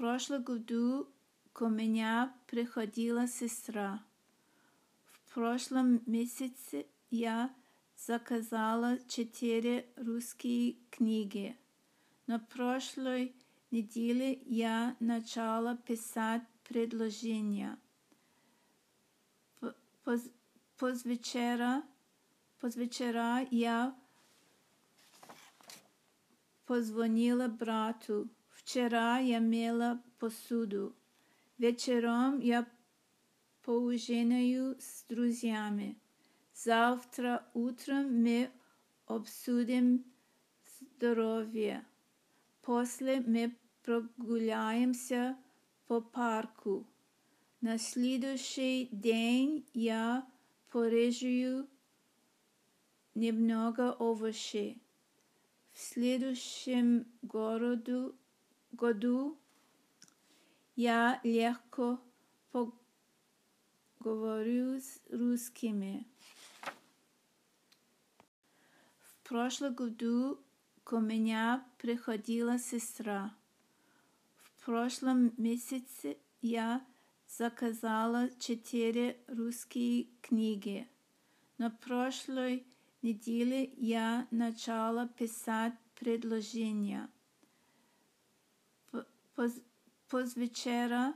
[0.00, 1.06] прошлом году
[1.52, 4.02] ко меня приходила сестра.
[5.12, 7.54] В прошлом месяце я
[7.96, 11.54] заказала четыре русские книги.
[12.26, 13.34] На прошлой
[13.70, 17.78] неделе я начала писать предложения.
[20.02, 20.22] Поз,
[20.78, 21.82] позвечера,
[22.58, 23.94] позвечера я
[26.64, 28.30] позвонила брату.
[28.60, 30.94] Вчера я мела посуду.
[31.56, 32.68] Вечером я
[33.62, 35.98] поужинаю с друзьями.
[36.52, 38.50] Завтра утром мы
[39.06, 40.04] обсудим
[40.78, 41.86] здоровье.
[42.60, 45.38] После мы прогуляемся
[45.86, 46.86] по парку.
[47.62, 50.28] На следующий день я
[50.70, 51.66] порежу
[53.14, 54.82] немного овощей.
[55.72, 58.14] В следующем городу,
[58.72, 59.38] году
[60.76, 62.00] я легко
[63.98, 66.06] поговорю с русскими.
[68.98, 70.40] В прошлом году
[70.84, 73.34] ко меня приходила сестра.
[74.42, 76.84] В прошлом месяце я
[77.28, 80.88] заказала четыре русские книги.
[81.58, 82.66] На прошлой
[83.02, 87.08] неделе я начала писать предложения.
[89.40, 89.54] Поз,
[90.10, 91.14] позвечера,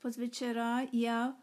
[0.00, 1.36] позвечера я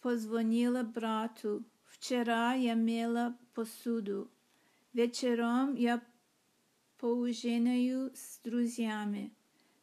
[0.00, 1.62] позвонила брату.
[1.84, 4.30] Вчера я мела посуду.
[4.94, 6.00] Вечером я
[6.96, 9.30] поужинаю с друзьями.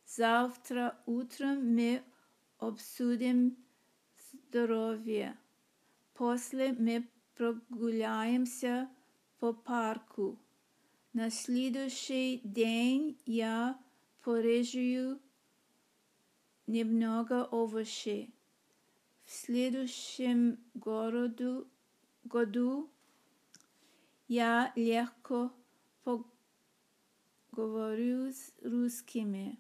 [0.07, 2.01] Завтра утром мы
[2.57, 3.55] обсудим
[4.31, 5.37] здоровье.
[6.15, 8.89] После мы прогуляемся
[9.37, 10.40] по парку.
[11.13, 13.77] На следующий день я
[14.23, 15.19] порежу
[16.67, 18.33] немного овощей.
[19.25, 21.67] В следующем городу,
[22.23, 22.89] году
[24.29, 25.51] я легко
[27.51, 29.59] поговорю с русскими.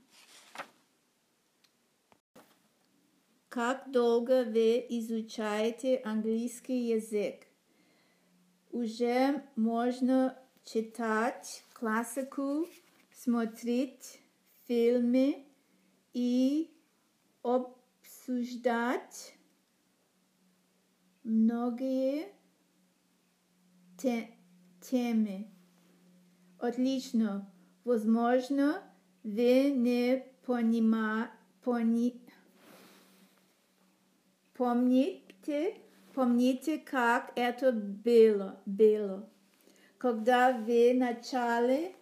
[3.49, 7.45] Как долго вы изучаете английский язык?
[8.71, 12.67] Уже можно читать классику,
[13.13, 14.21] смотреть
[14.67, 15.45] фильмы
[16.13, 16.71] и
[17.43, 19.35] обсуждать
[21.23, 22.27] многие
[23.97, 24.29] те
[24.81, 25.47] темы.
[26.59, 27.51] Отлично.
[27.83, 28.83] Возможно,
[29.23, 31.31] вы не понима,
[31.63, 32.21] пони,
[34.53, 35.77] помните,
[36.13, 39.29] помните, как это было, было.
[40.01, 41.93] Когда вы начали,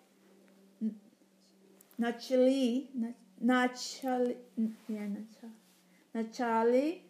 [1.98, 2.88] начали,
[3.42, 4.38] начали,
[4.88, 5.52] я начала,
[6.14, 7.04] начали,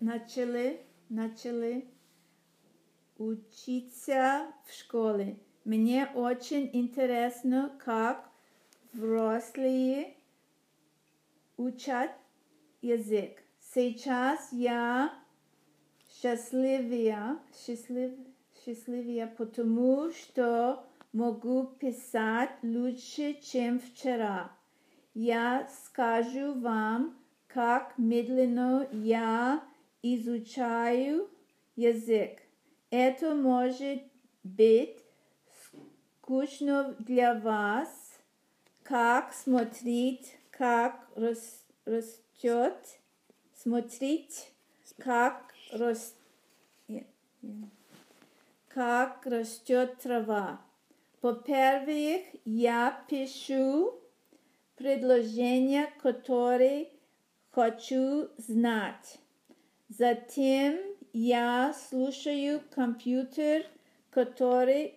[0.00, 1.88] начали, начали
[3.16, 5.38] учиться в школе.
[5.64, 8.30] Мне очень интересно, как
[8.92, 10.14] взрослые
[11.56, 12.10] учат
[12.82, 13.42] язык.
[13.58, 15.18] Сейчас я
[16.20, 18.12] счастливее, счастлив,
[18.64, 24.52] счастливее, потому что могу писать лучше, чем вчера.
[25.14, 27.16] Я скажу вам,
[27.46, 29.64] как медленно я
[30.02, 31.28] изучаю
[31.74, 32.42] язык.
[32.90, 34.02] Это может
[34.42, 34.98] быть
[36.20, 37.88] скучно для вас,
[38.82, 42.76] как смотреть, как рас, растет,
[43.54, 44.52] смотреть,
[44.98, 46.14] как, рас,
[48.68, 50.60] как растет трава.
[51.20, 53.94] По-первых, я пишу
[54.76, 56.88] предложения, которые
[57.50, 59.18] хочу знать.
[59.88, 60.78] Затем
[61.12, 63.66] я слушаю компьютер,
[64.10, 64.94] который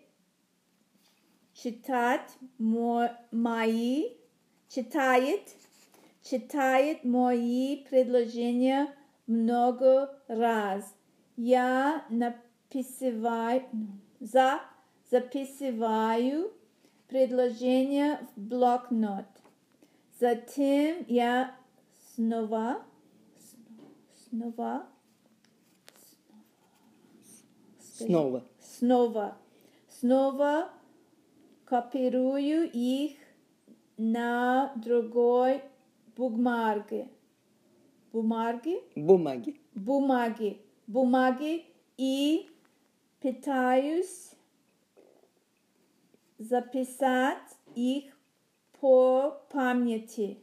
[1.54, 2.22] читает
[2.58, 4.12] мои,
[4.70, 5.42] читает,
[6.24, 8.94] читает мои предложения
[9.28, 10.96] много раз.
[11.36, 13.64] Я написываю,
[14.20, 14.62] за,
[15.10, 16.54] записываю
[17.08, 19.26] предложения в блокнот.
[20.20, 21.56] Затем я
[22.16, 22.84] снова,
[24.30, 24.86] снова
[28.06, 28.44] Снова.
[28.60, 29.38] Снова.
[29.88, 30.70] Снова
[31.66, 33.18] копирую их
[33.98, 35.62] на другой
[36.16, 37.08] бумаге.
[38.14, 38.80] Бумаге?
[38.96, 39.60] Бумаги.
[39.74, 40.62] Бумаги.
[40.86, 41.66] Бумаги
[41.98, 42.48] и
[43.20, 44.32] пытаюсь
[46.38, 48.16] записать их
[48.80, 50.38] по памяти.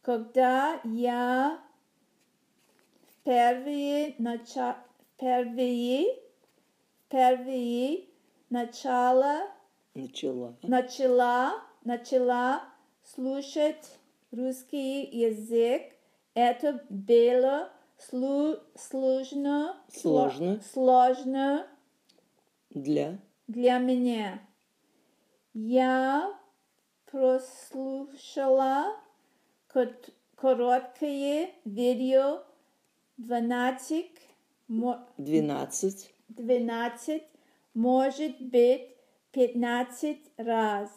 [0.00, 1.60] Когда я
[3.10, 4.78] впервые, нача...
[5.16, 6.18] впервые,
[7.04, 8.06] впервые
[8.48, 9.50] начала,
[9.94, 10.56] Начала.
[10.62, 12.64] начала, начала
[13.02, 13.98] слушать
[14.30, 15.92] русский язык,
[16.36, 20.60] это было слу- сложно, сло- Сложно.
[20.72, 21.66] сложно
[22.70, 23.18] Для.
[23.48, 24.40] для меня.
[25.54, 26.38] Я
[27.06, 28.94] прослушала
[30.36, 32.42] короткое видео
[33.16, 34.10] 12,
[34.68, 36.12] мо- 12.
[36.28, 37.22] 12,
[37.72, 38.90] может быть
[39.32, 40.90] 15 раз.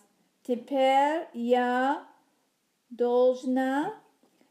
[0.44, 2.06] Теперь я
[2.90, 3.99] должна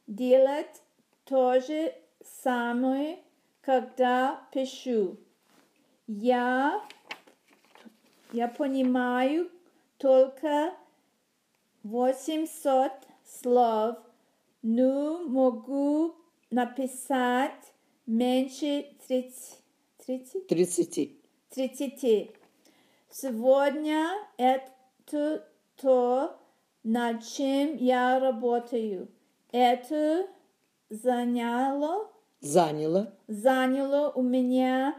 [0.08, 0.82] делать
[1.24, 1.94] то же
[2.42, 3.20] самое,
[3.60, 5.18] когда пишу.
[6.08, 6.82] Я,
[8.32, 9.50] я понимаю
[9.98, 10.74] только
[11.82, 12.92] 800
[13.24, 13.98] слов,
[14.62, 16.16] но могу
[16.50, 17.74] написать
[18.06, 19.62] меньше 30.
[20.06, 20.46] 30?
[20.46, 21.20] 30.
[21.50, 22.30] 30.
[23.10, 24.08] Сегодня
[24.38, 25.46] это
[25.76, 26.40] то,
[26.82, 29.08] над чем я работаю.
[29.52, 30.28] Это
[30.90, 32.10] заняло,
[32.40, 33.14] Заняло.
[33.26, 34.94] заняло у меня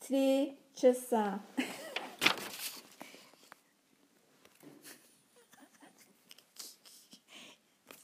[0.00, 1.40] три часа.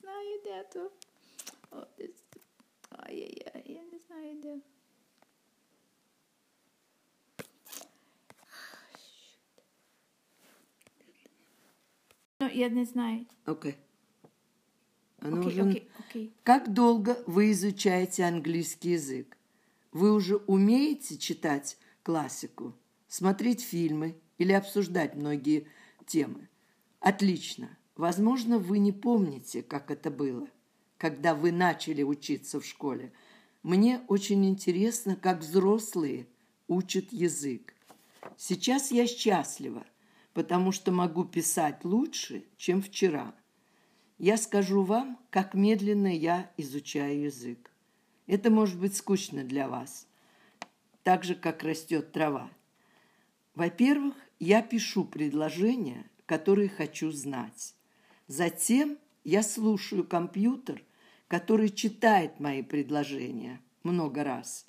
[0.00, 0.90] Знаю это.
[1.70, 2.40] О, это-
[2.90, 4.60] Ай-яй-яй, я не знаю, где.
[12.38, 13.26] Ну, я не знаю.
[13.44, 13.76] Окей.
[15.20, 16.32] Оно Окей, уже- окей.
[16.42, 19.36] Как долго вы изучаете английский язык?
[19.92, 22.74] Вы уже умеете читать классику,
[23.08, 25.66] смотреть фильмы или обсуждать многие
[26.06, 26.48] темы?
[27.00, 27.76] Отлично.
[27.96, 30.48] Возможно, вы не помните, как это было,
[30.96, 33.12] когда вы начали учиться в школе.
[33.62, 36.26] Мне очень интересно, как взрослые
[36.66, 37.74] учат язык.
[38.36, 39.84] Сейчас я счастлива,
[40.32, 43.34] потому что могу писать лучше, чем вчера.
[44.22, 47.70] Я скажу вам, как медленно я изучаю язык.
[48.26, 50.06] Это может быть скучно для вас,
[51.02, 52.50] так же, как растет трава.
[53.54, 57.74] Во-первых, я пишу предложения, которые хочу знать.
[58.26, 60.82] Затем я слушаю компьютер,
[61.26, 64.66] который читает мои предложения много раз.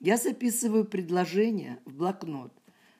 [0.00, 2.52] Я записываю предложения в блокнот.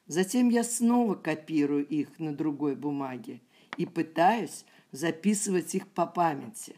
[0.07, 3.41] Затем я снова копирую их на другой бумаге
[3.77, 6.77] и пытаюсь записывать их по памяти.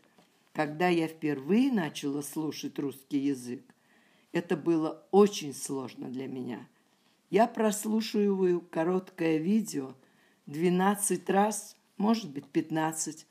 [0.52, 3.62] Когда я впервые начала слушать русский язык,
[4.32, 6.68] это было очень сложно для меня.
[7.30, 9.94] Я прослушиваю короткое видео
[10.46, 13.26] 12 раз, может быть 15.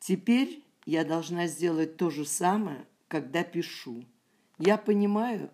[0.00, 4.04] Теперь я должна сделать то же самое, когда пишу.
[4.58, 5.50] Я понимаю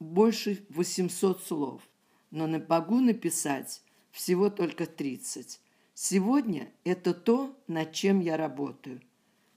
[0.00, 1.82] больше 800 слов,
[2.30, 5.60] но могу написать всего только 30.
[5.98, 9.00] Сегодня это то, над чем я работаю.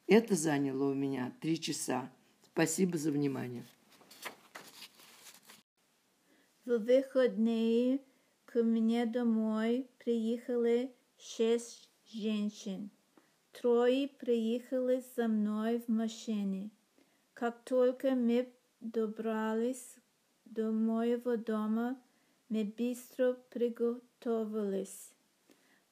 [0.07, 2.09] Это заняло у меня три часа.
[2.53, 3.65] Спасибо за внимание.
[6.63, 7.99] В выходные
[8.45, 12.89] ко мне домой приехали шесть женщин.
[13.51, 16.71] Трое приехали со мной в машине.
[17.33, 19.97] Как только мы добрались
[20.45, 22.01] до моего дома,
[22.47, 25.11] мы быстро приготовились.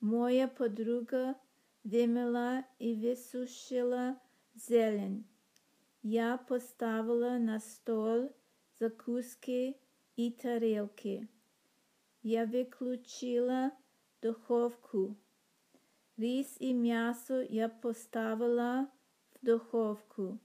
[0.00, 1.36] Моя подруга
[1.84, 4.20] вымыла и высушила
[4.54, 5.24] зелень.
[6.02, 8.34] Я поставила на стол
[8.78, 9.76] закуски
[10.16, 11.28] и тарелки.
[12.22, 13.72] Я выключила
[14.20, 15.16] духовку.
[16.16, 18.90] Рис и мясо я поставила
[19.34, 20.38] в духовку.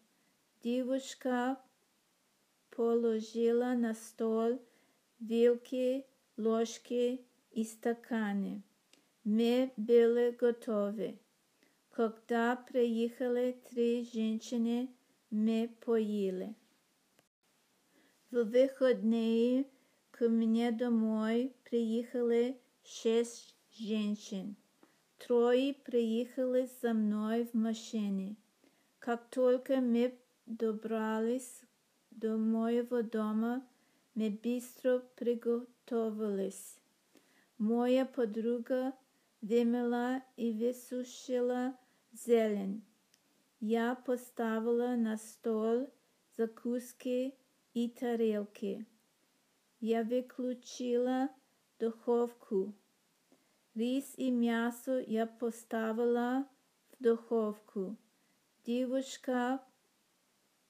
[0.63, 1.59] Девушка
[2.69, 4.61] положила на стол
[5.19, 6.05] вилки,
[6.37, 8.63] ложки и стаканы.
[9.24, 11.16] Мы были готовы.
[11.90, 14.88] Когда приехали три женщины,
[15.30, 16.56] мы поели.
[18.32, 19.66] В выходные
[20.10, 24.56] ко мне домой приехали шесть женщин.
[25.18, 28.34] Трое приехали со мной в машине.
[28.98, 31.62] Как только мы добрались
[32.10, 33.64] до моего дома,
[34.14, 36.80] мы быстро приготовились.
[37.58, 38.92] Моя подруга
[39.42, 41.76] вымыла и высушила
[42.12, 42.82] зелень.
[43.60, 45.92] Я поставила на стол
[46.36, 47.34] закуски
[47.74, 48.86] и тарелки.
[49.80, 51.28] Я выключила
[51.78, 52.72] духовку.
[53.74, 56.46] Рис и мясо я поставила
[56.92, 57.96] в духовку.
[58.64, 59.60] Девушка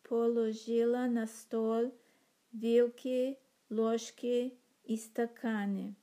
[0.03, 1.93] положила на стол
[2.53, 3.39] вилки,
[3.69, 5.95] ложки и стаканы.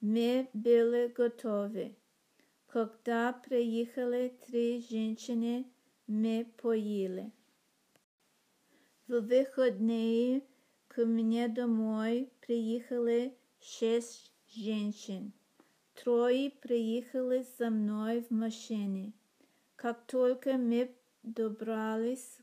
[0.00, 1.96] Мы были готовы.
[2.66, 5.66] Когда приехали три женщины,
[6.06, 7.32] мы поели.
[9.06, 10.42] В выходные
[10.88, 15.32] к мне домой приехали шесть женщин.
[15.94, 19.12] Трое приехали за мной в машине.
[19.76, 22.38] Как только мы добрались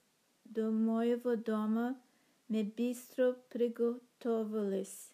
[0.46, 2.00] до моего дома,
[2.48, 5.12] мы быстро приготовились.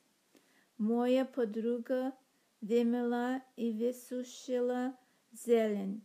[0.78, 2.14] Моя подруга
[2.62, 4.98] вымела и высушила
[5.32, 6.04] зелень.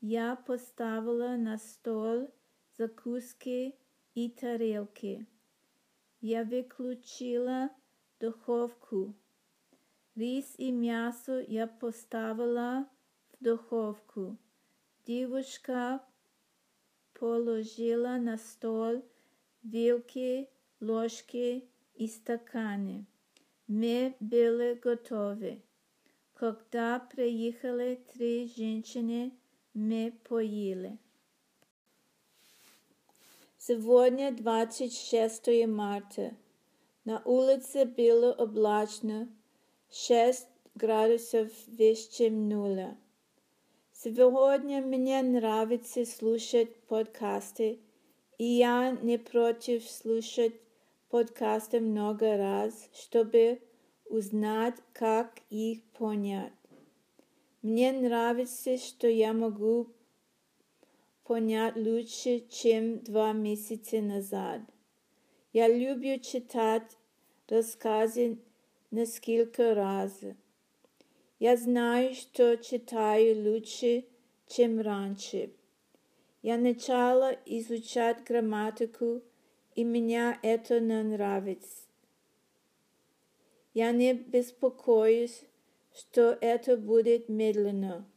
[0.00, 2.30] Я поставила на стол
[2.76, 3.76] закуски
[4.14, 5.26] и тарелки.
[6.20, 7.70] Я выключила
[8.18, 9.14] духовку.
[10.14, 12.88] Рис и мясо я поставила
[13.32, 14.36] в духовку.
[15.06, 16.02] Девушка
[17.14, 19.04] положила на стол
[19.62, 20.48] вилки,
[20.80, 23.06] ложки и стаканы.
[23.66, 25.62] Мы были готовы.
[26.39, 29.31] Когда приехали три женщины,
[29.73, 30.97] мы поели.
[33.57, 36.35] Сегодня 26 марта.
[37.03, 39.27] На улице было облачно,
[39.91, 42.97] 6 градусов выше нуля.
[43.93, 47.79] Сегодня мне нравится слушать подкасты,
[48.37, 50.53] и я не против слушать
[51.09, 53.61] подкасты много раз, чтобы
[54.10, 56.52] узнать, как их понять.
[57.62, 59.88] Мне нравится, что я могу
[61.24, 64.62] понять лучше, чем два месяца назад.
[65.52, 66.96] Я люблю читать
[67.48, 68.38] рассказы
[68.90, 70.12] несколько раз.
[71.38, 74.04] Я знаю, что читаю лучше,
[74.48, 75.52] чем раньше.
[76.42, 79.22] Я начала изучать грамматику,
[79.74, 81.79] и меня это нравится.
[83.72, 85.44] Я не беспокоюсь,
[85.94, 88.08] что это будет медленно.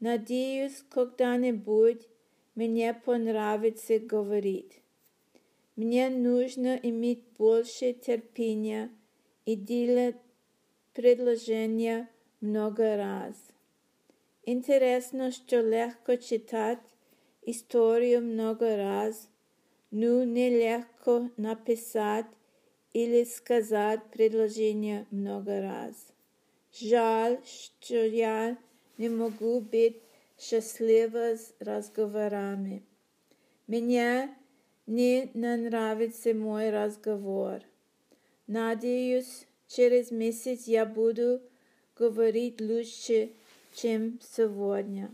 [0.00, 2.08] Надеюсь, когда-нибудь
[2.54, 4.80] мне понравится говорить.
[5.76, 8.90] Мне нужно иметь больше терпения
[9.44, 10.16] и делать
[10.92, 12.08] предложения
[12.40, 13.36] много раз.
[14.44, 16.80] Интересно, что легко читать
[17.42, 19.28] историю много раз,
[19.90, 22.26] но нелегко написать
[22.93, 25.95] или сказать предложение много раз.
[26.73, 28.57] Жаль, что я
[28.97, 29.97] не могу быть
[30.37, 32.83] счастлива с разговорами.
[33.67, 34.35] Мне
[34.87, 37.61] не нравится мой разговор.
[38.47, 41.41] Надеюсь, через месяц я буду
[41.95, 43.31] говорить лучше,
[43.73, 45.11] чем сегодня.